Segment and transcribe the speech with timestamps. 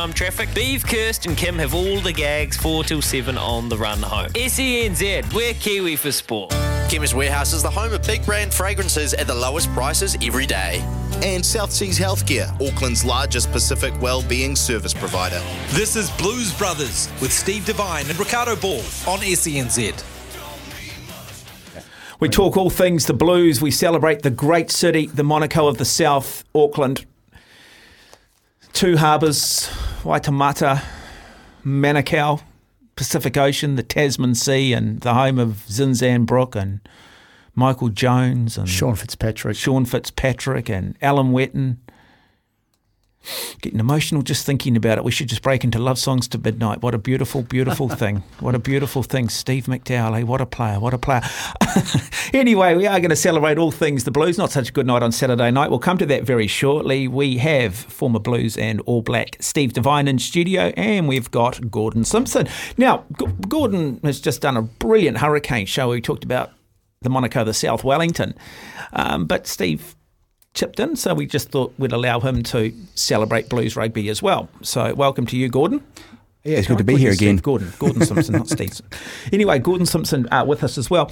[0.00, 0.48] I'm traffic.
[0.54, 4.28] Beeve, Kirst, and Kim have all the gags 4 till 7 on the run home.
[4.28, 6.52] SENZ, we're Kiwi for sport.
[6.88, 10.84] Chemist Warehouse is the home of big brand fragrances at the lowest prices every day.
[11.24, 15.42] And South Seas Healthcare, Auckland's largest Pacific wellbeing service provider.
[15.70, 18.78] This is Blues Brothers with Steve Devine and Ricardo Ball
[19.08, 20.04] on SENZ.
[22.20, 23.60] We talk all things the Blues.
[23.60, 27.04] We celebrate the great city, the Monaco of the South, Auckland.
[28.78, 29.68] Two harbours,
[30.04, 30.84] Waitemata,
[31.66, 32.42] Manukau,
[32.94, 36.78] Pacific Ocean, the Tasman Sea, and the home of Zinzan Brooke and
[37.56, 39.56] Michael Jones and Sean Fitzpatrick.
[39.56, 41.80] Sean Fitzpatrick and Alan Whetton.
[43.60, 45.04] Getting emotional just thinking about it.
[45.04, 46.82] We should just break into love songs to midnight.
[46.82, 48.22] What a beautiful, beautiful thing.
[48.40, 49.28] What a beautiful thing.
[49.28, 50.22] Steve McDowell, eh?
[50.22, 51.22] what a player, what a player.
[52.32, 54.38] anyway, we are going to celebrate all things the Blues.
[54.38, 55.70] Not such a good night on Saturday night.
[55.70, 57.08] We'll come to that very shortly.
[57.08, 62.04] We have former Blues and All Black Steve Devine in studio, and we've got Gordon
[62.04, 62.48] Simpson.
[62.76, 65.90] Now, G- Gordon has just done a brilliant hurricane show.
[65.90, 66.52] We talked about
[67.02, 68.34] the Monaco, the South Wellington.
[68.92, 69.94] Um, but Steve
[70.58, 74.48] chipped in, so we just thought we'd allow him to celebrate blues rugby as well.
[74.62, 75.84] So welcome to you, Gordon.
[76.42, 77.36] Yeah, it's good to be here again.
[77.36, 78.80] Steve Gordon, Gordon Simpson, not Steve.
[79.32, 81.10] Anyway, Gordon Simpson uh, with us as well.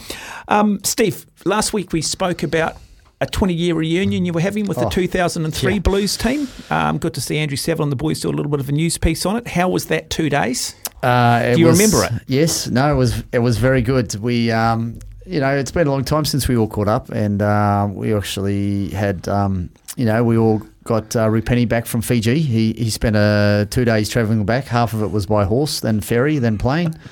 [0.49, 2.77] Um, Steve, last week we spoke about
[3.21, 5.79] a 20 year reunion you were having with the Oh, 2003 yeah.
[5.79, 6.49] Blues team.
[6.71, 8.73] Um, good to see Andrew Saville and the boys do a little bit of a
[8.73, 9.47] news piece on it.
[9.49, 10.75] How was that two days?
[11.03, 12.23] Uh, Do you was- remember it?
[12.27, 12.67] Yes.
[12.69, 14.15] No, it was it was very good.
[14.17, 17.43] We, um, you know, it's been a long time since we all caught up, and
[17.43, 22.41] uh, we actually had, um, you know, we all got uh, Rupeni back from Fiji.
[22.41, 24.65] He he spent uh, two days travelling back.
[24.65, 26.95] Half of it was by horse, then ferry, then plane.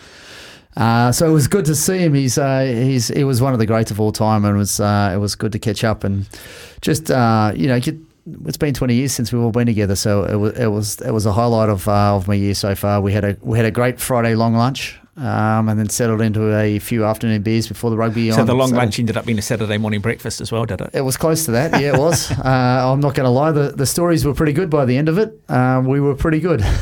[0.77, 2.15] Uh, so it was good to see him.
[2.15, 4.81] He's uh, he's he was one of the greats of all time, and it was
[4.81, 6.29] uh, it was good to catch up and
[6.81, 7.97] just uh, you know get.
[8.47, 11.11] It's been 20 years since we've all been together, so it was it was it
[11.11, 13.01] was a highlight of of my year so far.
[13.01, 16.57] We had a we had a great Friday long lunch, um, and then settled into
[16.57, 18.31] a few afternoon beers before the rugby.
[18.31, 18.85] So on the long Saturday.
[18.85, 20.91] lunch ended up being a Saturday morning breakfast as well, did it?
[20.93, 21.81] It was close to that.
[21.81, 22.31] Yeah, it was.
[22.39, 23.53] uh, I'm not going to lie.
[23.53, 25.39] The, the stories were pretty good by the end of it.
[25.49, 26.65] Um, we were pretty good.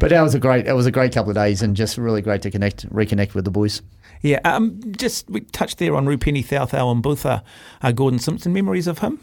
[0.00, 0.66] But that was a great.
[0.66, 3.44] It was a great couple of days, and just really great to connect, reconnect with
[3.44, 3.82] the boys.
[4.22, 7.42] Yeah, um, just we touched there on Rupeni Caucaunibuca,
[7.82, 8.52] uh, Gordon Simpson.
[8.52, 9.18] Memories of him?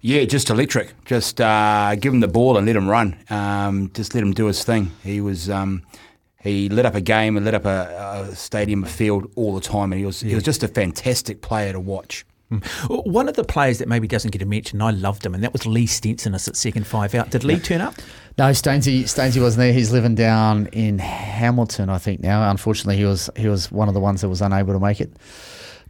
[0.00, 1.04] Yeah, just electric.
[1.04, 3.18] Just uh, give him the ball and let him run.
[3.28, 4.92] Um, just let him do his thing.
[5.04, 5.82] He was um,
[6.42, 9.60] he lit up a game and lit up a, a stadium, a field all the
[9.60, 12.24] time, and he was he was just a fantastic player to watch.
[12.88, 15.52] One of the players that maybe doesn't get a mention, I loved him, and that
[15.52, 17.30] was Lee Stensness us at second five out.
[17.30, 17.94] Did Lee turn up?
[18.38, 19.72] No, Stainsy, Stainsy wasn't there.
[19.72, 22.20] He's living down in Hamilton, I think.
[22.20, 25.00] Now, unfortunately, he was he was one of the ones that was unable to make
[25.00, 25.12] it.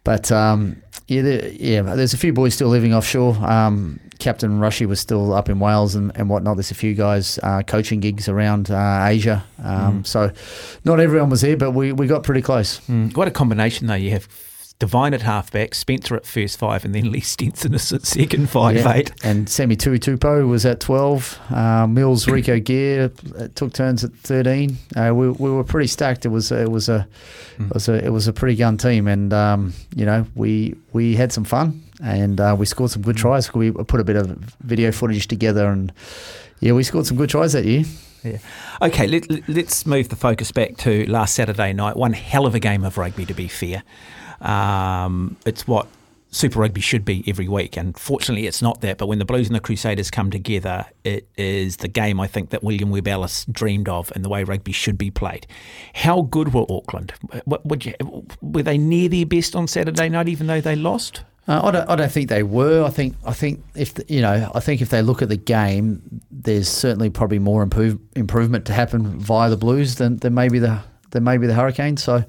[0.04, 3.36] But um, yeah, there, yeah, there's a few boys still living offshore.
[3.36, 6.56] Um, Captain Rushy was still up in Wales and, and whatnot.
[6.56, 9.44] There's a few guys uh, coaching gigs around uh, Asia.
[9.62, 10.30] Um, So
[10.84, 12.80] not everyone was there, but we, we got pretty close.
[12.88, 13.94] Mm, what a combination, though.
[13.94, 14.28] You have
[14.78, 18.76] Devine at halfback, Spencer at first five, and then Lee Stensness is at second five
[18.76, 18.92] Yeah.
[18.94, 19.12] eight.
[19.22, 21.38] And Sammy Tuitupou was at 12.
[21.50, 24.78] Uh, Mils, Rico Gear uh, took turns at 13.
[24.96, 26.24] Uh, we, we were pretty stacked.
[26.24, 27.06] It was it was a
[27.58, 31.14] it was a it was a pretty gun team, and um, you know we we
[31.14, 33.52] had some fun and uh, we scored some good tries.
[33.52, 34.26] We put a bit of
[34.60, 35.92] video footage together, and
[36.60, 37.84] yeah, we scored some good tries that year.
[38.22, 38.38] Yeah.
[38.82, 41.96] Okay, let, let's move the focus back to last Saturday night.
[41.96, 43.82] One hell of a game of rugby, to be fair.
[44.40, 45.86] Um, it's what
[46.30, 48.98] Super Rugby should be every week, and fortunately, it's not that.
[48.98, 52.50] But when the Blues and the Crusaders come together, it is the game I think
[52.50, 55.46] that William Webb Ellis dreamed of, and the way rugby should be played.
[55.94, 57.14] How good were Auckland?
[57.46, 57.94] Would you,
[58.40, 61.22] were they near their best on Saturday night, even though they lost?
[61.50, 61.90] Uh, I don't.
[61.90, 62.84] I don't think they were.
[62.84, 63.16] I think.
[63.26, 64.52] I think if you know.
[64.54, 68.72] I think if they look at the game, there's certainly probably more improve, improvement to
[68.72, 72.04] happen via the Blues than, than maybe the than maybe the Hurricanes.
[72.04, 72.24] So,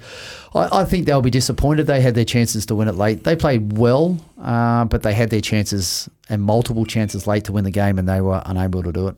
[0.56, 1.86] I, I think they'll be disappointed.
[1.86, 3.24] They had their chances to win it late.
[3.24, 7.64] They played well, uh, but they had their chances and multiple chances late to win
[7.64, 9.16] the game, and they were unable to do it.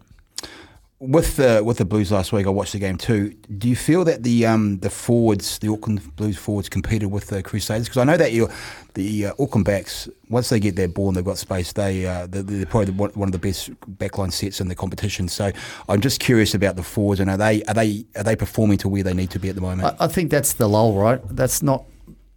[1.06, 3.36] With the with the Blues last week, I watched the game too.
[3.57, 7.44] Do you feel that the um, the forwards, the Auckland Blues forwards, competed with the
[7.44, 7.89] Crusaders?
[7.89, 8.50] Because I know that you,
[8.94, 12.28] the uh, Auckland backs, once they get their ball and they've got space, they uh,
[12.30, 15.28] they're, probably one one of the best backline sets in the competition.
[15.28, 15.51] So
[15.89, 18.88] I'm just curious about the forwards and are they are they are they performing to
[18.88, 19.98] where they need to be at the moment?
[20.00, 21.19] I, I think that's the lull, right?
[21.30, 21.83] That's not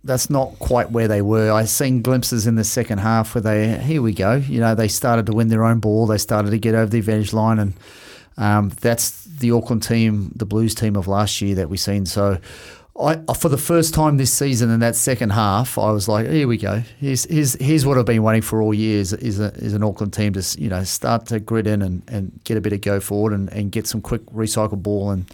[0.02, 1.52] that's not quite where they were.
[1.52, 4.35] I seen glimpses in the second half where they here we go.
[4.35, 6.06] You know, they started to win their own ball.
[6.06, 7.75] They started to get over the advantage line, and
[8.37, 12.06] um, that's the Auckland team, the Blues team of last year that we've seen.
[12.06, 12.38] So.
[12.99, 16.49] I, for the first time this season in that second half, I was like, "Here
[16.49, 16.83] we go.
[16.99, 20.33] Here's here's, here's what I've been waiting for all years is is an Auckland team
[20.33, 23.35] to you know start to grit in and, and get a bit of go forward
[23.35, 25.31] and, and get some quick recycled ball and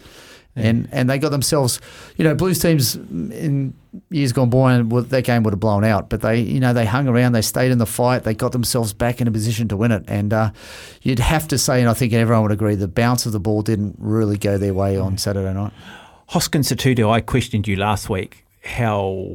[0.55, 1.79] and and they got themselves,
[2.17, 3.73] you know, Blues teams in
[4.09, 6.85] years gone by and that game would have blown out, but they you know they
[6.85, 9.77] hung around, they stayed in the fight, they got themselves back in a position to
[9.77, 10.51] win it, and uh,
[11.01, 13.61] you'd have to say, and I think everyone would agree, the bounce of the ball
[13.61, 15.73] didn't really go their way on Saturday night.
[16.27, 19.27] Hoskins Sotutu, I questioned you last week how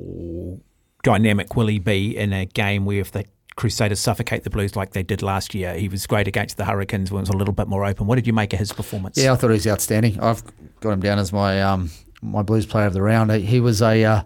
[1.03, 3.25] dynamic will he be in a game where if the
[3.58, 7.10] Crusaders suffocate the Blues like they did last year, he was great against the Hurricanes
[7.10, 8.06] when it was a little bit more open.
[8.06, 9.19] What did you make of his performance?
[9.19, 10.20] Yeah, I thought he was outstanding.
[10.20, 10.44] I've
[10.78, 11.90] got him down as my um,
[12.22, 13.32] my Blues player of the round.
[13.32, 14.22] He, was a uh,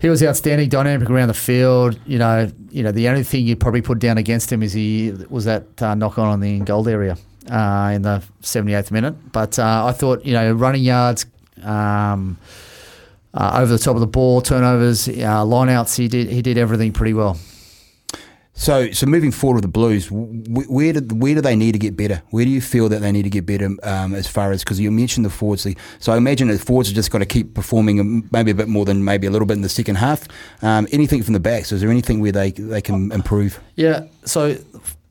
[0.00, 1.96] he was outstanding, dynamic around the field.
[2.06, 5.12] You know, you know the only thing you'd probably put down against him is he
[5.30, 7.16] was that uh, knock on on the gold area
[7.48, 9.14] uh, in the 78th minute.
[9.30, 11.24] But uh, I thought you know running yards.
[11.62, 12.36] Um,
[13.32, 15.96] uh, over the top of the ball, turnovers, uh, lineouts.
[15.96, 17.38] He did he did everything pretty well.
[18.58, 21.94] So, so moving forward with the Blues, where do where do they need to get
[21.94, 22.22] better?
[22.30, 24.80] Where do you feel that they need to get better um, as far as because
[24.80, 25.66] you mentioned the forwards?
[25.98, 28.86] So I imagine the forwards have just got to keep performing maybe a bit more
[28.86, 30.26] than maybe a little bit in the second half.
[30.62, 31.70] Um, anything from the backs?
[31.70, 33.60] Is there anything where they they can improve?
[33.76, 34.56] Yeah, so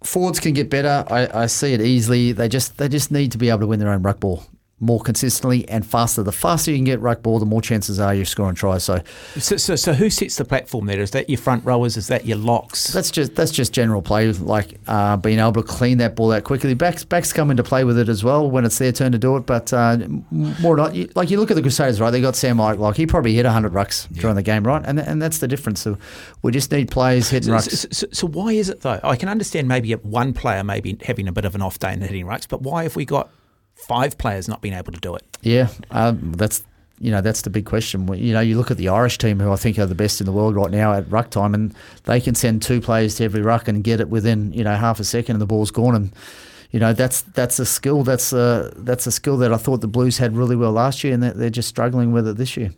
[0.04, 1.06] forwards can get better.
[1.08, 2.32] I, I see it easily.
[2.32, 4.44] They just they just need to be able to win their own ruck ball
[4.80, 6.22] more consistently and faster.
[6.22, 8.84] The faster you can get ruck ball, the more chances are you're scoring tries.
[8.84, 9.02] So
[9.38, 11.00] So, so, so who sets the platform there?
[11.00, 11.96] Is that your front rowers?
[11.96, 12.88] Is that your locks?
[12.88, 16.44] that's just that's just general play, like uh, being able to clean that ball out
[16.44, 16.74] quickly.
[16.74, 19.38] Backs backs come into play with it as well when it's their turn to do
[19.38, 19.46] it.
[19.46, 19.98] But uh,
[20.30, 22.12] more not you, like you look at the Crusaders, right?
[22.12, 24.84] They got Sam White, like he probably hit hundred rucks during the game, right?
[24.86, 25.80] And and that's the difference.
[25.80, 25.98] So
[26.42, 27.78] we just need players hitting So, rucks.
[27.78, 29.00] so, so, so why is it though?
[29.04, 32.04] I can understand maybe one player maybe having a bit of an off day and
[32.04, 33.30] hitting rucks, but why have we got
[33.76, 35.24] five players not being able to do it?
[35.42, 36.64] Yeah, um, that's
[37.00, 38.12] you know that's the big question.
[38.14, 40.26] You know, you look at the Irish team, who I think are the best in
[40.26, 41.74] the world right now at ruck time, and
[42.06, 45.00] they can send two players to every ruck and get it within you know half
[45.00, 45.96] a second, and the ball's gone.
[45.96, 46.12] And
[46.72, 48.04] you know that's that's a skill.
[48.04, 51.14] That's a that's a skill that I thought the Blues had really well last year,
[51.14, 52.74] and they're, they're just struggling with it this year.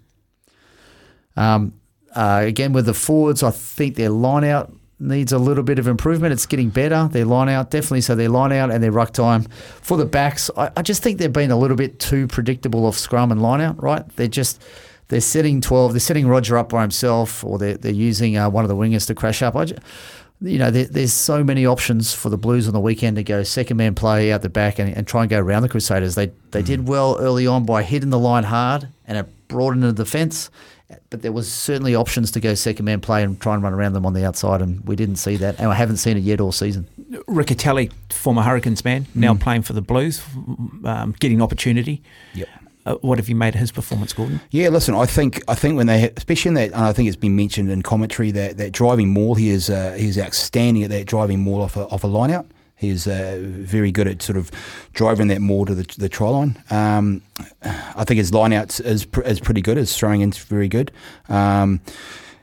[1.36, 1.80] Um,
[2.16, 5.88] uh, again with the forwards, I think their line out needs a little bit of
[5.88, 6.34] improvement.
[6.34, 7.08] It's getting better.
[7.12, 8.02] Their line out definitely.
[8.02, 9.44] So their line out and their ruck time
[9.82, 10.50] for the backs.
[10.58, 13.62] I, I just think they've been a little bit too predictable off scrum and line
[13.62, 13.82] out.
[13.82, 14.08] Right?
[14.16, 14.64] They're just
[15.10, 15.94] they're setting twelve.
[15.94, 19.08] They're setting Roger up by himself, or they're they're using uh, one of the wingers
[19.08, 19.56] to crash up.
[19.56, 19.76] I ju-
[20.40, 23.42] you know, there, there's so many options for the Blues on the weekend to go
[23.42, 26.16] second man play out the back and, and try and go around the Crusaders.
[26.16, 29.88] They they did well early on by hitting the line hard and it brought into
[29.88, 30.52] the defence,
[31.10, 33.94] but there was certainly options to go second man play and try and run around
[33.94, 36.40] them on the outside, and we didn't see that, and I haven't seen it yet
[36.40, 36.88] all season.
[37.28, 40.22] Riccitelli, former Hurricanes man, now playing for the Blues,
[40.86, 42.02] um, getting opportunity.
[42.34, 42.48] Yep.
[42.86, 44.40] Uh, what have you made of his performance, Gordon?
[44.50, 47.18] Yeah, listen, I think I think when they, especially in that, and I think it's
[47.18, 51.06] been mentioned in commentary that, that driving maul, he is uh, he's outstanding at that
[51.06, 52.46] driving maul off a, off a line out.
[52.78, 54.52] He's uh, very good at sort of
[54.94, 56.64] driving that more to the, the try line.
[56.70, 57.24] Um,
[57.64, 59.78] I think his line out is pr- is pretty good.
[59.78, 60.92] His throwing in's very good.
[61.28, 61.82] Um,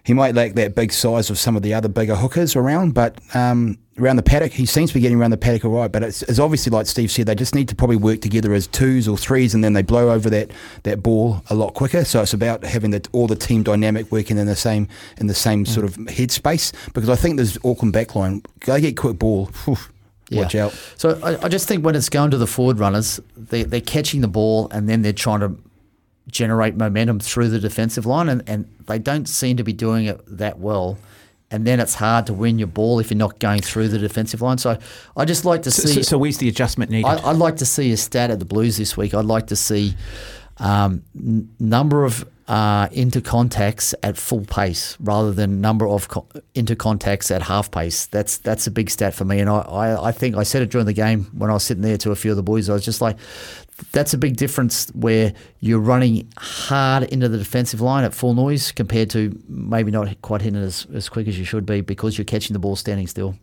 [0.04, 3.18] he might lack that big size of some of the other bigger hookers around, but
[3.34, 5.90] um, around the paddock, he seems to be getting around the paddock all right.
[5.90, 8.66] But it's, it's obviously like Steve said, they just need to probably work together as
[8.66, 10.50] twos or threes, and then they blow over that,
[10.82, 12.04] that ball a lot quicker.
[12.04, 14.88] So it's about having the, all the team dynamic working in the same
[15.18, 16.72] in the same sort of headspace.
[16.92, 19.46] Because I think there's Auckland backline, they get quick ball.
[19.64, 19.78] whew,
[20.30, 20.72] Watch out.
[20.96, 24.20] So I, I just think when it's going to the forward runners, they, they're catching
[24.20, 25.58] the ball and then they're trying to
[26.28, 30.20] generate momentum through the defensive line, and, and they don't seem to be doing it
[30.26, 30.98] that well.
[31.50, 34.42] And then it's hard to win your ball if you're not going through the defensive
[34.42, 34.58] line.
[34.58, 34.78] So
[35.16, 35.96] I just like to see.
[35.96, 37.06] so, so where's the adjustment needed?
[37.06, 39.14] I, I'd like to see a stat at the Blues this week.
[39.14, 39.94] I'd like to see
[40.58, 47.34] um, n- number of uh, intercontacts at full pace rather than number of co- intercontacts
[47.34, 48.06] at half pace.
[48.06, 49.40] That's that's a big stat for me.
[49.40, 51.82] And I, I, I think I said it during the game when I was sitting
[51.82, 52.68] there to a few of the boys.
[52.68, 53.16] I was just like,
[53.92, 58.72] that's a big difference where you're running hard into the defensive line at full noise
[58.72, 62.18] compared to maybe not quite hitting it as, as quick as you should be because
[62.18, 63.36] you're catching the ball standing still.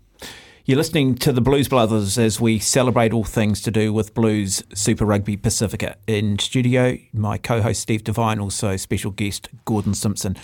[0.63, 4.63] You're listening to the Blues Brothers as we celebrate all things to do with Blues
[4.75, 5.95] Super Rugby Pacifica.
[6.05, 10.37] In studio, my co host Steve Devine, also special guest Gordon Simpson.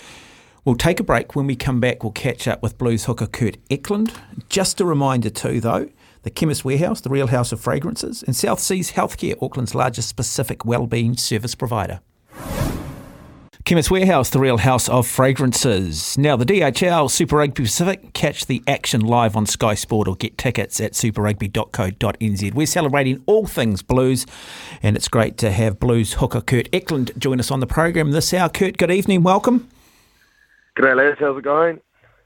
[0.64, 1.36] We'll take a break.
[1.36, 4.12] When we come back, we'll catch up with Blues hooker Kurt Eklund.
[4.48, 5.88] Just a reminder, too, though
[6.24, 10.64] the Chemist Warehouse, the real house of fragrances, and South Seas Healthcare, Auckland's largest specific
[10.64, 12.00] wellbeing service provider.
[13.68, 16.16] Chemist Warehouse, the real house of fragrances.
[16.16, 20.38] Now, the DHL Super Rugby Pacific, catch the action live on Sky Sport or get
[20.38, 22.54] tickets at superrugby.co.nz.
[22.54, 24.24] We're celebrating all things blues,
[24.82, 28.32] and it's great to have blues hooker Kurt Eklund join us on the program this
[28.32, 28.48] hour.
[28.48, 29.68] Kurt, good evening, welcome.
[30.74, 31.18] G'day, lads.
[31.20, 31.78] How's it going?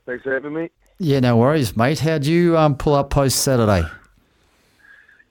[0.06, 0.70] Thanks for having me.
[1.00, 1.98] Yeah, no worries, mate.
[1.98, 3.82] How'd you um, pull up post Saturday?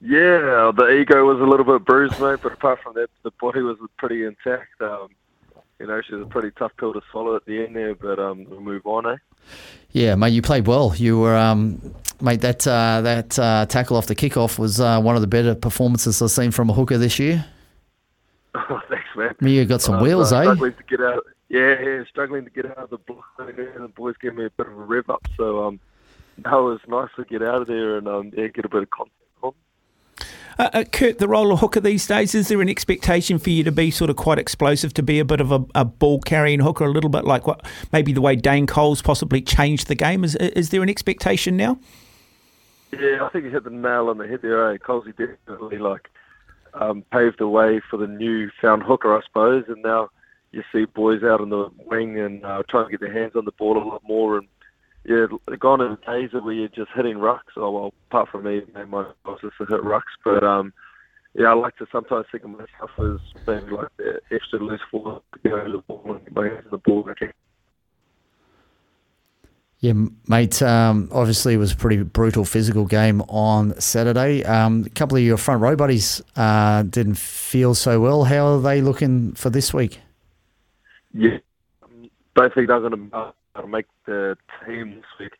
[0.02, 3.62] Yeah, the ego was a little bit bruised, mate, but apart from that, the body
[3.62, 4.78] was pretty intact.
[4.82, 5.08] Um,
[5.82, 8.18] you know, she was a pretty tough pill to swallow at the end there, but
[8.18, 9.16] um, we'll move on, eh?
[9.90, 10.94] Yeah, mate, you played well.
[10.96, 15.16] You were, um, mate, that uh, that uh, tackle off the kickoff was uh, one
[15.16, 17.44] of the better performances I've seen from a hooker this year.
[18.54, 19.34] Oh, thanks, man.
[19.40, 20.42] You got some Uh, wheels, eh?
[20.42, 21.24] Struggling to get out.
[21.48, 24.50] Yeah, yeah, struggling to get out of the block, and the boys gave me a
[24.50, 25.80] bit of a rev up, so um,
[26.38, 28.90] that was nice to get out of there and um, yeah, get a bit of
[28.90, 29.21] contact on.
[30.58, 33.64] Uh, uh, Kurt, the role of hooker these days, is there an expectation for you
[33.64, 36.60] to be sort of quite explosive, to be a bit of a, a ball carrying
[36.60, 40.24] hooker, a little bit like what maybe the way Dane Coles possibly changed the game?
[40.24, 41.78] Is, is there an expectation now?
[42.92, 44.72] Yeah, I think you hit the nail on the head there.
[44.72, 44.76] Eh?
[44.76, 46.10] Definitely like
[46.74, 49.64] um, paved the way for the new found hooker, I suppose.
[49.68, 50.10] And now
[50.52, 53.46] you see boys out on the wing and uh, trying to get their hands on
[53.46, 54.38] the ball a lot more.
[54.38, 54.46] And
[55.04, 55.26] yeah,
[55.58, 57.56] gone the days where you're just hitting rucks.
[57.56, 60.02] Oh well, apart from me, my boss is to hit rucks.
[60.24, 60.72] But um,
[61.34, 65.22] yeah, I like to sometimes think of myself as being like the extra loose forward
[65.34, 67.08] to go to the ball and my hands on the ball.
[69.80, 69.94] Yeah,
[70.28, 70.62] mate.
[70.62, 74.44] Um, obviously, it was a pretty brutal physical game on Saturday.
[74.44, 78.22] Um, a couple of your front row buddies uh, didn't feel so well.
[78.22, 79.98] How are they looking for this week?
[81.12, 81.38] Yeah,
[82.36, 85.32] don't think they're going to to make the team this week.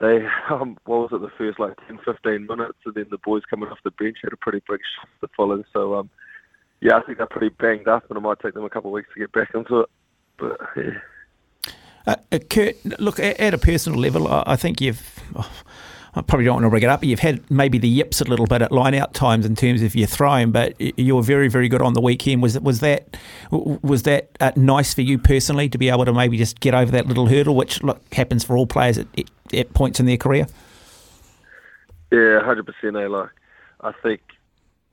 [0.00, 3.42] They, um, what was it, the first like 10, 15 minutes, and then the boys
[3.48, 5.62] coming off the bench had a pretty big shift to follow.
[5.72, 6.10] So, um,
[6.80, 8.94] yeah, I think they're pretty banged up, and it might take them a couple of
[8.94, 9.90] weeks to get back into it.
[10.38, 10.98] But yeah.
[12.06, 15.20] Uh, uh, Kurt, look, at, at a personal level, I, I think you've.
[16.16, 18.24] I probably don't want to rig it up, but you've had maybe the yips a
[18.24, 21.48] little bit at line out times in terms of your throwing, but you were very,
[21.48, 22.40] very good on the weekend.
[22.40, 23.16] Was was that
[23.50, 26.92] was that uh, nice for you personally to be able to maybe just get over
[26.92, 30.16] that little hurdle, which look happens for all players at, at, at points in their
[30.16, 30.46] career?
[32.12, 32.96] Yeah, hundred percent.
[32.96, 33.08] Eh?
[33.08, 33.30] Like,
[33.80, 34.20] I think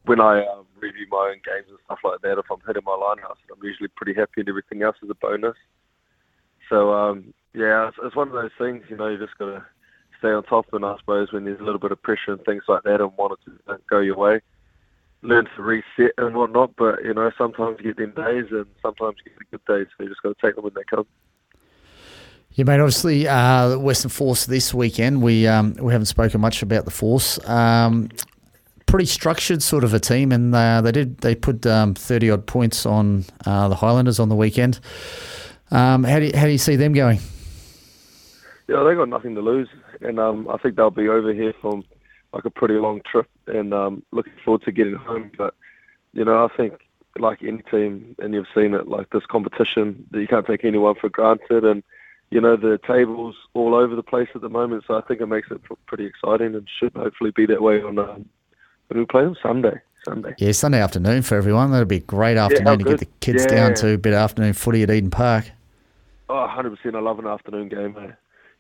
[0.06, 2.94] when I um, review my own games and stuff like that, if I'm hitting my
[2.94, 5.56] lineouts, I'm usually pretty happy, and everything else is a bonus.
[6.68, 8.84] So um, yeah, it's, it's one of those things.
[8.90, 9.64] You know, you just gotta
[10.22, 12.64] stay on top, and I suppose when there's a little bit of pressure and things
[12.68, 14.42] like that, and want it to don't go your way,
[15.24, 16.76] learn to reset and whatnot.
[16.76, 19.88] But you know, sometimes you get them days, and sometimes you get the good days.
[19.98, 21.08] So you just got to take them when they come.
[22.52, 22.80] Yeah, mate.
[22.80, 25.24] Obviously, uh, Western Force this weekend.
[25.24, 27.40] We um, we haven't spoken much about the Force.
[27.50, 28.10] Um,
[28.86, 32.46] pretty structured sort of a team, and uh, they did they put um, thirty odd
[32.46, 34.80] points on uh, the Highlanders on the weekend.
[35.72, 37.20] Um, how do you, how do you see them going?
[38.68, 39.68] Yeah, they got nothing to lose,
[40.02, 41.84] and um, I think they'll be over here from
[42.34, 45.32] like a pretty long trip, and um, looking forward to getting home.
[45.38, 45.54] But
[46.14, 46.74] you know, I think
[47.20, 50.96] like any team, and you've seen it, like this competition, that you can't take anyone
[50.96, 51.84] for granted, and
[52.30, 54.84] you know the tables all over the place at the moment.
[54.88, 58.00] So I think it makes it pretty exciting, and should hopefully be that way on
[58.00, 58.26] um,
[58.88, 59.80] when we play them Sunday.
[60.06, 60.34] Sunday.
[60.40, 61.72] Yeah, Sunday afternoon for everyone.
[61.72, 63.56] That'd be a great afternoon to get the kids Yeah.
[63.56, 65.52] down to a bit of afternoon footy at Eden Park.
[66.28, 66.96] Oh, 100%.
[66.96, 67.96] I love an afternoon game.
[68.02, 68.12] Eh?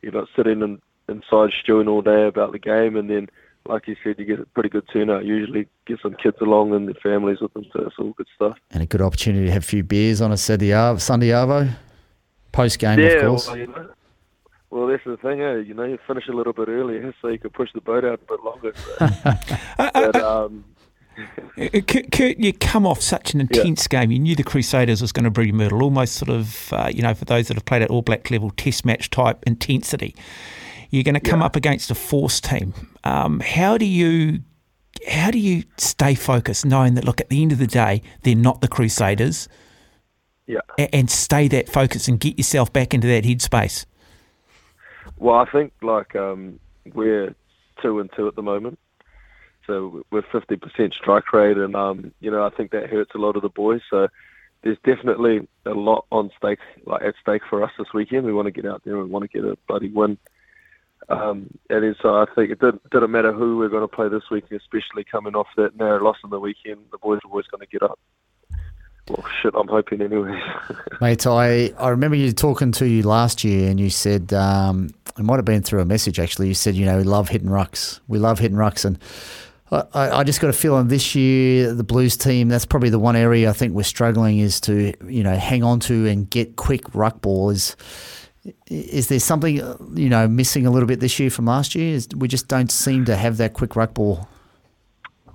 [0.04, 0.80] You're not sitting in,
[1.12, 3.30] inside stewing all day about the game, and then,
[3.68, 5.26] like you said, you get a pretty good turnout.
[5.26, 8.58] Usually get some kids along and their families with them, so it's all good stuff.
[8.72, 11.70] And a good opportunity to have a few beers on a Saturday, Arvo, Sunday Arvo.
[12.52, 13.48] Post game, yeah, of course.
[13.48, 13.90] Well, you know,
[14.72, 15.58] well, that's the thing, eh?
[15.58, 18.20] You know, you finish a little bit earlier so you can push the boat out
[18.22, 18.74] a bit longer.
[18.76, 19.38] So.
[19.78, 20.66] but, um,
[21.58, 24.12] Uh, Kurt, Kurt, you come off such an intense game.
[24.12, 27.02] You knew the Crusaders was going to bring you Myrtle, almost sort of, uh, you
[27.02, 30.16] know, for those that have played at All Black level, test match type intensity.
[30.92, 32.74] You're going to come up against a force team.
[33.04, 34.42] Um, how do you
[35.08, 38.36] how do you stay focused, knowing that look at the end of the day they're
[38.36, 39.50] not the Crusaders,
[40.46, 40.60] yeah.
[40.78, 43.86] a- and stay that focus and get yourself back into that headspace?
[45.18, 46.60] Well, I think like um,
[46.94, 47.34] we're
[47.82, 48.78] two and two at the moment,
[49.66, 53.18] so we're fifty percent strike rate, and um, you know I think that hurts a
[53.18, 53.82] lot of the boys.
[53.90, 54.08] So
[54.64, 58.26] there's definitely a lot on stake, like at stake for us this weekend.
[58.26, 60.18] We want to get out there and we want to get a bloody win.
[61.12, 64.08] Um, and then, so I think it didn't, didn't matter who we're going to play
[64.08, 66.80] this week, especially coming off that narrow loss on the weekend.
[66.92, 68.00] The boys are always going to get up.
[69.10, 70.40] Well, shit, I'm hoping anyway.
[71.02, 75.24] Mate, I, I remember you talking to you last year and you said, um, it
[75.24, 78.00] might have been through a message actually, you said, you know, we love hitting rucks.
[78.08, 78.86] We love hitting rucks.
[78.86, 78.98] And
[79.72, 83.00] I, I I just got a feeling this year the Blues team that's probably the
[83.00, 86.56] one area I think we're struggling is to you know hang on to and get
[86.56, 87.50] quick ruck ball.
[87.50, 87.76] Is
[88.68, 91.96] is there something uh, you know missing a little bit this year from last year?
[91.96, 94.28] Is we just don't seem to have that quick ruck ball.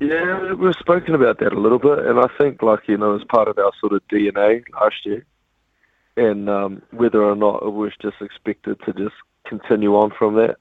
[0.01, 3.25] Yeah, we've spoken about that a little bit, and I think, like you know, as
[3.25, 5.25] part of our sort of DNA last year,
[6.17, 9.15] and um, whether or not it was just expected to just
[9.47, 10.57] continue on from that,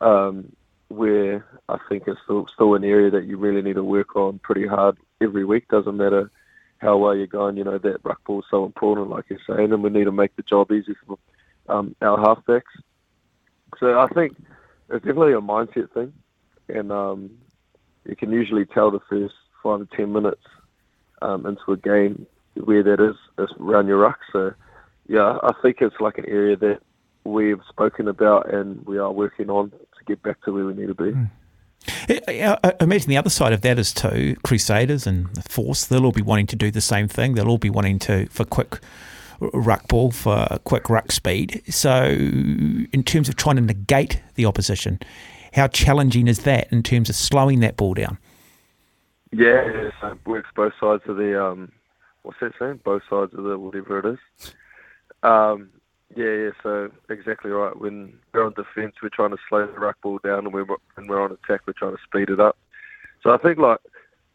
[0.00, 0.50] um,
[0.88, 4.40] where I think it's still still an area that you really need to work on
[4.40, 5.68] pretty hard every week.
[5.68, 6.30] Doesn't matter
[6.78, 9.72] how well you're going, you know that ruck ball is so important, like you're saying,
[9.72, 11.18] and we need to make the job easy for
[11.68, 12.62] um, our halfbacks.
[13.78, 14.36] So I think
[14.90, 16.12] it's definitely a mindset thing,
[16.68, 17.30] and um,
[18.04, 20.42] you can usually tell the first five to ten minutes
[21.22, 24.18] um, into a game where that is, is around your ruck.
[24.32, 24.54] So
[25.08, 26.80] yeah, I think it's like an area that
[27.24, 30.88] we've spoken about and we are working on to get back to where we need
[30.88, 31.14] to be.
[32.26, 35.86] I I imagine the other side of that is too Crusaders and the Force.
[35.86, 37.34] They'll all be wanting to do the same thing.
[37.34, 38.80] They'll all be wanting to for quick
[39.40, 41.62] ruck ball for quick ruck speed.
[41.68, 45.00] So, in terms of trying to negate the opposition,
[45.52, 48.18] how challenging is that in terms of slowing that ball down?
[49.32, 51.72] Yeah, it works both sides of the um,
[52.22, 52.80] what's that saying?
[52.84, 54.52] Both sides of the whatever it is.
[55.22, 55.70] Um,
[56.16, 56.50] yeah, yeah.
[56.62, 57.78] So exactly right.
[57.78, 61.06] When we're on defence, we're trying to slow the ruck ball down, and when we're,
[61.06, 62.56] we're on attack, we're trying to speed it up.
[63.22, 63.80] So I think like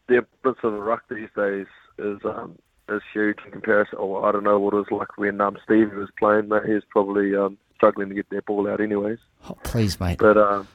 [0.08, 1.66] the importance of the ruck these days
[1.98, 3.98] is um, is huge in comparison.
[3.98, 6.48] Or I don't know what it was like when um, Stevie was playing.
[6.48, 9.18] Mate, he was probably um, struggling to get that ball out, anyways.
[9.48, 10.18] Oh, please, mate.
[10.18, 10.68] But um,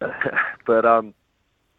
[0.66, 1.14] but um,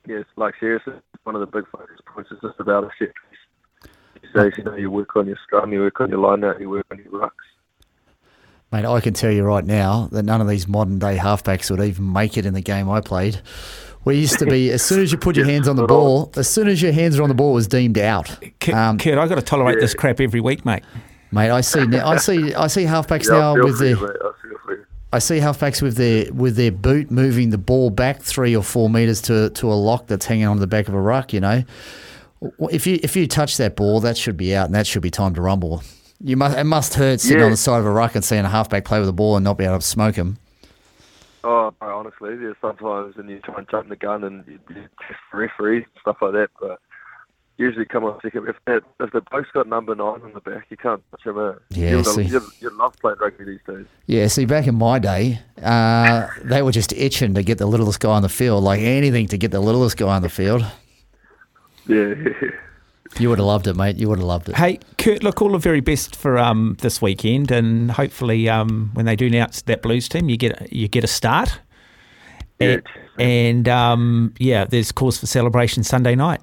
[0.07, 4.33] yes, like seriously, one of the big focus points is just about a set piece.
[4.35, 6.69] Days, you know, you work on your scrum, you work on your line out, you
[6.69, 7.31] work on your rucks.
[8.71, 11.79] Mate, I can tell you right now that none of these modern day halfbacks would
[11.79, 13.39] even make it in the game I played.
[14.07, 16.49] We used to be, as soon as you put your hands on the ball, as
[16.49, 18.27] soon as your hands are on the ball, it was deemed out.
[18.59, 20.83] Kurt, Um, Kurt I've got to tolerate this crap every week, mate.
[21.31, 24.03] Mate, I see, now, I see, I see halfbacks Yeah, now with for their, mate.
[24.03, 24.85] I feel for you.
[25.11, 28.89] I see halfbacks with their with their boot moving the ball back three or four
[28.89, 31.33] meters to to a lock that's hanging on the back of a ruck.
[31.33, 31.63] You know,
[32.71, 35.09] if you if you touch that ball, that should be out, and that should be
[35.11, 35.83] time to rumble.
[36.23, 37.45] You must it must hurt sitting Yeah.
[37.45, 39.43] on the side of a ruck and seeing a halfback play with the ball and
[39.43, 40.37] not be able to smoke him.
[41.49, 44.83] Oh, bro, honestly, there's sometimes and you try and jump the gun and you, you
[45.31, 46.81] the referee stuff like that, but
[47.55, 48.49] usually come on second.
[48.49, 51.37] If that if the bloke's got number nine on the back, you can't touch him.
[51.37, 52.23] Uh, Yeah, you, see.
[52.23, 53.85] you, you love playing rugby these days.
[54.07, 58.01] Yeah, see, back in my day, uh, they were just itching to get the littlest
[58.01, 60.65] guy on the field, like anything to get the littlest guy on the field.
[61.89, 62.13] Yeah.
[63.19, 63.97] You would have loved it, mate.
[63.97, 64.55] You would have loved it.
[64.55, 69.05] Hey, Kurt, look, all the very best for um, this weekend, and hopefully, um, when
[69.05, 71.59] they do announce that Blues team, you get you get a start.
[72.59, 72.67] Yeah.
[72.67, 72.83] And,
[73.19, 76.41] and um, yeah, there's cause for celebration Sunday night.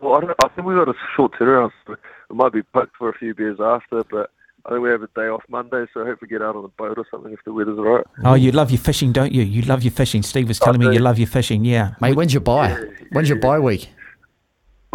[0.00, 1.70] Well, I, don't, I think we've got a short turnaround.
[1.86, 1.98] So it
[2.34, 4.30] might be booked for a few beers after, but
[4.66, 6.62] I think we have a day off Monday, so I hope we get out on
[6.62, 8.04] the boat or something if the weather's all right.
[8.24, 9.42] Oh, you love your fishing, don't you?
[9.42, 10.22] You love your fishing.
[10.22, 11.64] Steve was telling me you love your fishing.
[11.64, 12.74] Yeah, Mate, when's your bye?
[13.12, 13.90] When's your bye week?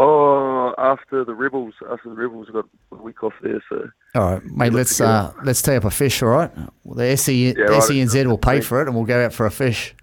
[0.02, 4.34] Oh, after the Rebels, after the Rebels, we've got a week off there, so All
[4.34, 4.72] right, mate.
[4.74, 6.24] Let's uh, let's tee up a fish.
[6.24, 6.52] All right.
[6.86, 7.82] Well, the SE, Yeah, right.
[7.84, 9.94] SENZ will pay for it, and we'll go out for a fish.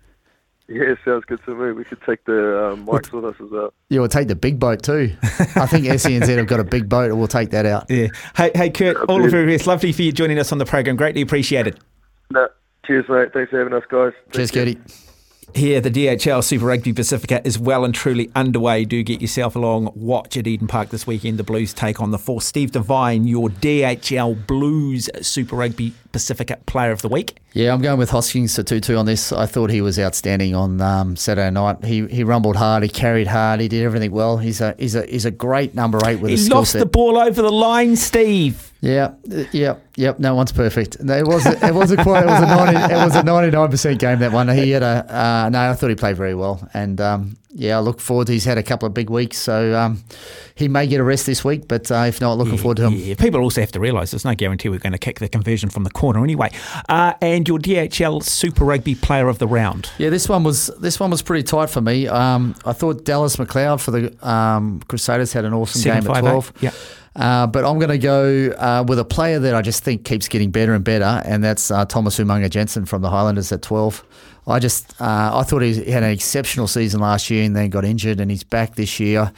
[0.69, 1.73] yeah, sounds good to me.
[1.73, 3.73] We could take the um, mics with us as well.
[3.89, 5.15] Yeah, we'll take the big boat too.
[5.23, 7.87] I think SENZ have got a big boat, and we'll take that out.
[7.89, 8.09] yeah.
[8.37, 9.31] Hey, hey, Kurt, all of Absolutely.
[9.31, 9.67] very best.
[9.67, 10.97] Lovely for you joining us on the program.
[10.97, 11.81] Greatly appreciated.
[12.31, 12.49] No,
[12.85, 13.33] cheers, mate.
[13.33, 14.13] Thanks for having us, guys.
[14.33, 14.77] Cheers, Take.
[14.77, 14.81] Gertie.
[15.55, 18.85] Here, the DHL Super Rugby Pacifica is well and truly underway.
[18.85, 19.91] Do get yourself along.
[19.95, 21.39] Watch at Eden Park this weekend.
[21.39, 22.45] The Blues take on the Force.
[22.45, 27.37] Steve Devine, your DHL Blues Super Rugby Pacifica Player of the Week.
[27.53, 29.33] Yeah, I'm going with Hoskins Sotutu on this.
[29.33, 31.85] I thought he was outstanding on um, Saturday night.
[31.85, 34.39] He he rumbled hard, he carried hard, he did everything well.
[34.39, 36.79] He's a he's a he's a great number eight with a He skill lost set.
[36.79, 38.73] the ball over the line, Steve.
[38.81, 40.19] Yeah, uh, yeah, yep.
[40.19, 41.03] No one's perfect.
[41.03, 41.63] No, it wasn't.
[41.63, 42.23] It wasn't quite.
[42.23, 42.95] It was a ninety.
[42.95, 44.19] It was a ninety-nine percent game.
[44.21, 44.49] That one.
[44.49, 45.05] He had a.
[45.09, 48.27] Uh, no, I thought he played very well, and um, yeah, I look forward.
[48.27, 48.35] to.
[48.35, 50.05] He's had a couple of big weeks, so um,
[50.55, 51.67] he may get a rest this week.
[51.67, 52.93] But uh, if not, looking forward to him.
[52.93, 55.71] Yeah, people also have to realise there's no guarantee we're going to kick the conversion
[55.71, 56.51] from the corner anyway.
[56.89, 59.91] Uh, and your DHL Super Rugby Player of the Round.
[59.97, 62.07] Yeah, this one was this one was pretty tight for me.
[62.07, 66.15] Um, I thought Dallas McLeod for the um, Crusaders had an awesome Seven, game at
[66.15, 66.29] five, eight.
[66.29, 66.53] twelve.
[66.61, 66.73] Yeah.
[67.15, 70.29] Uh, but I'm going to go uh, with a player that I just think keeps
[70.29, 74.05] getting better and better, and that's uh, Thomas Umaga-Jensen from the Highlanders at 12.
[74.47, 77.85] I just uh, I thought he had an exceptional season last year and then got
[77.85, 79.33] injured, and he's back this year.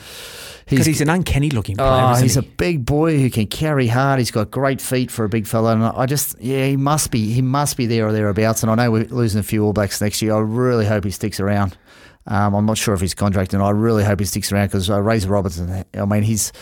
[0.68, 1.88] Because he's an uncanny looking player.
[1.90, 2.40] Oh, he's he?
[2.40, 4.18] a big boy who can carry hard.
[4.18, 7.32] He's got great feet for a big fella, and I just yeah, he must be
[7.32, 8.62] he must be there or thereabouts.
[8.62, 10.34] And I know we're losing a few All Blacks next year.
[10.34, 11.78] I really hope he sticks around.
[12.26, 14.90] Um, I'm not sure if he's contracted, and I really hope he sticks around because
[14.90, 15.86] uh, Razor Robertson.
[15.94, 16.52] I mean, he's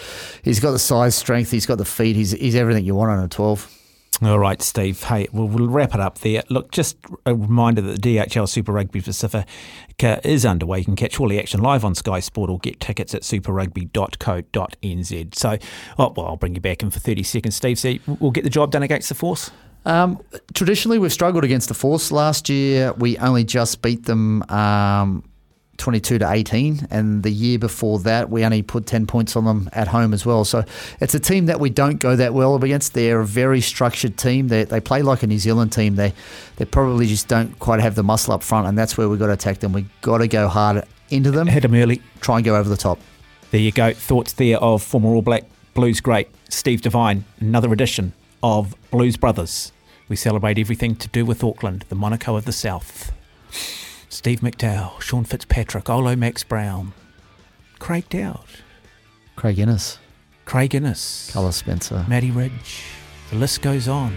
[0.45, 3.25] he's got the size, strength, he's got the feet, he's he's everything you want on
[3.25, 3.73] a 12.
[4.23, 5.03] All right, Steve.
[5.03, 6.43] Hey, we'll, wrap it up there.
[6.49, 10.79] Look, just a reminder that the DHL Super Rugby Pacifica is underway.
[10.79, 15.35] You can catch all the action live on Sky Sport or get tickets at superrugby.co.nz.
[15.35, 15.59] So,
[15.99, 17.79] oh, well, I'll bring you back in for 30 seconds, Steve.
[17.79, 19.51] So we'll get the job done against the Force?
[19.85, 20.23] Um,
[20.55, 22.11] traditionally, we've struggled against the Force.
[22.11, 25.25] Last year, we only just beat them um,
[25.79, 29.69] 22 to 18, and the year before that, we only put 10 points on them
[29.73, 30.45] at home as well.
[30.45, 30.65] So
[31.01, 32.95] it's a team that we don't go that well against.
[32.95, 34.49] They're a very structured team.
[34.49, 35.97] They, they play like a New Zealand team.
[35.97, 36.13] They
[36.57, 39.27] they probably just don't quite have the muscle up front, and that's where we've got
[39.27, 39.73] to attack them.
[39.73, 41.47] We've got to go hard into them.
[41.47, 42.03] Hit them early.
[42.21, 42.99] Try and go over the top.
[43.51, 43.93] There you go.
[43.93, 47.25] Thoughts there of former All Black Blues great Steve Devine.
[47.39, 48.13] Another edition
[48.43, 49.73] of Blues Brothers.
[50.09, 53.13] We celebrate everything to do with Auckland, the Monaco of the South.
[54.17, 56.95] Steve McDowell, Sean Fitzpatrick, Olo Max Brown,
[57.79, 58.47] Craig Dowd,
[59.37, 59.99] Craig Innes,
[60.47, 62.83] Craig Innes, Carlos Spencer, Matty Ridge.
[63.29, 64.17] The list goes on.